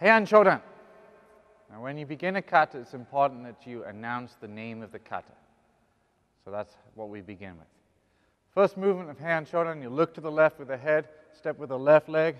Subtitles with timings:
[0.00, 0.60] Heian Shodan.
[1.70, 4.98] Now, when you begin a kata, it's important that you announce the name of the
[4.98, 5.32] kata.
[6.44, 7.66] So that's what we begin with.
[8.54, 11.70] First movement of Heian Shodan, you look to the left with the head, step with
[11.70, 12.36] the left leg,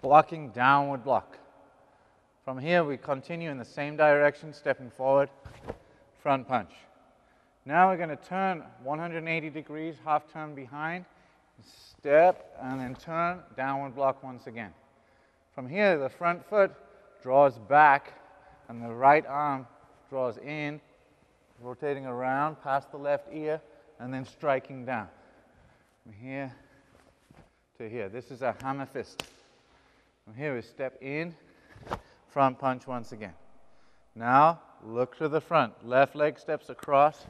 [0.00, 1.38] blocking downward block.
[2.44, 5.30] From here, we continue in the same direction, stepping forward,
[6.20, 6.72] front punch.
[7.64, 11.04] Now we're going to turn 180 degrees, half turn behind,
[11.64, 14.72] step, and then turn, downward block once again.
[15.54, 16.72] From here, the front foot
[17.22, 18.14] draws back,
[18.68, 19.66] and the right arm
[20.08, 20.80] draws in,
[21.60, 23.60] rotating around past the left ear,
[24.00, 25.08] and then striking down.
[26.02, 26.52] From here
[27.78, 28.08] to here.
[28.08, 29.24] This is a hammer fist.
[30.24, 31.34] From here, we step in,
[32.30, 33.34] front punch once again.
[34.14, 35.86] Now, look to the front.
[35.86, 37.26] Left leg steps across,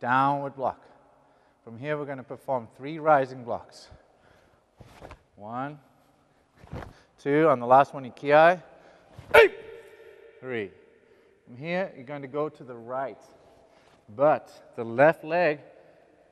[0.00, 0.80] downward block.
[1.62, 3.88] From here, we're going to perform three rising blocks.
[5.36, 5.78] One,
[7.24, 8.62] two, on the last one, you kiai.
[10.40, 10.70] Three.
[11.46, 13.20] From here, you're going to go to the right,
[14.14, 15.60] but the left leg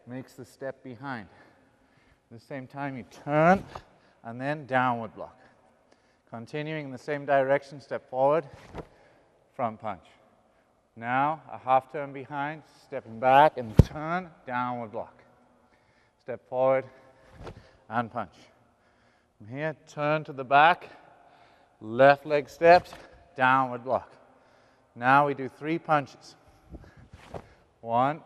[0.07, 1.29] makes the step behind.
[2.31, 3.65] At the same time, you turn
[4.23, 5.39] and then downward block.
[6.29, 8.45] Continuing in the same direction, step forward,
[9.57, 10.05] front punch.
[10.95, 15.23] Now, a half turn behind, stepping back and turn, downward block.
[16.20, 16.85] Step forward
[17.89, 18.35] and punch.
[19.43, 20.89] From here, turn to the back,
[21.81, 22.93] left leg steps,
[23.37, 24.09] downward block.
[24.95, 26.37] Now we do three punches.
[27.81, 28.20] One,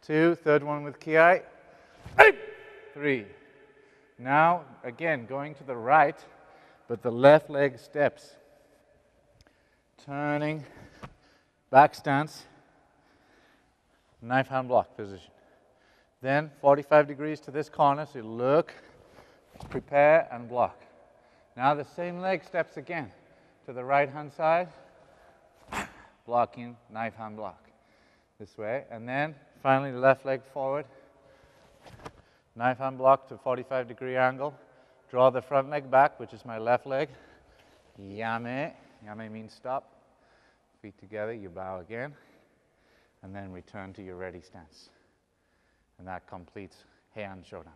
[0.00, 1.42] two, third one with kiai.
[2.94, 3.26] Three.
[4.18, 6.18] Now, again, going to the right,
[6.88, 8.36] but the left leg steps.
[10.06, 10.64] Turning,
[11.70, 12.46] back stance,
[14.22, 15.30] knife hand block position.
[16.22, 18.72] Then 45 degrees to this corner, so you look,
[19.70, 20.80] prepare, and block.
[21.56, 23.10] Now the same leg steps again
[23.66, 24.68] to the right hand side,
[26.26, 27.68] blocking, knife hand block
[28.38, 28.84] this way.
[28.90, 30.86] And then finally the left leg forward,
[32.54, 34.54] knife hand block to 45 degree angle.
[35.10, 37.08] Draw the front leg back, which is my left leg.
[38.00, 38.72] Yame.
[39.06, 39.90] Yame means stop.
[40.82, 42.14] Feet together, you bow again.
[43.22, 44.90] And then return to your ready stance.
[45.98, 46.76] And that completes
[47.16, 47.74] Heian Shodan.